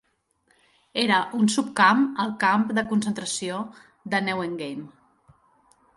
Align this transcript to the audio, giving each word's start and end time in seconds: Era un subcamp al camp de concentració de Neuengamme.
Era 1.01 1.19
un 1.41 1.51
subcamp 1.57 2.01
al 2.25 2.33
camp 2.45 2.65
de 2.79 2.87
concentració 2.95 3.63
de 4.15 4.23
Neuengamme. 4.29 5.35